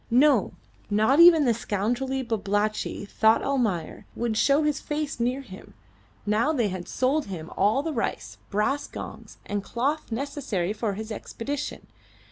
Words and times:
No, 0.09 0.53
not 0.89 1.19
even 1.19 1.45
the 1.45 1.53
scoundrelly 1.53 2.23
Babalatchi, 2.23 3.05
thought 3.05 3.43
Almayer, 3.43 4.07
would 4.15 4.35
show 4.35 4.63
his 4.63 4.79
face 4.81 5.19
near 5.19 5.41
him, 5.41 5.75
now 6.25 6.51
they 6.51 6.69
had 6.69 6.87
sold 6.87 7.25
him 7.27 7.51
all 7.55 7.83
the 7.83 7.93
rice, 7.93 8.39
brass 8.49 8.87
gongs, 8.87 9.37
and 9.45 9.63
cloth 9.63 10.11
necessary 10.11 10.73
for 10.73 10.93
his 10.93 11.11
expedition. 11.11 11.85